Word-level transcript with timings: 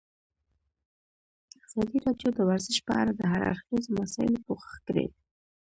ازادي 1.65 1.97
راډیو 2.05 2.29
د 2.37 2.39
ورزش 2.49 2.77
په 2.87 2.91
اړه 3.01 3.11
د 3.15 3.21
هر 3.31 3.41
اړخیزو 3.51 3.97
مسایلو 3.99 4.43
پوښښ 4.47 4.73
کړی. 4.87 5.05